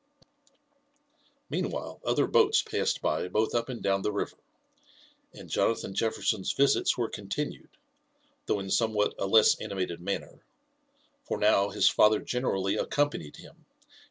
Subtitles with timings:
[1.47, 4.37] Meanwhile other boats passed by both up and down the river,
[5.31, 7.69] and Jonathan Jefferson's visits were continued,
[8.47, 10.43] though in somewhat a less animated manner;
[11.23, 13.95] for now his father generally accompanied him, and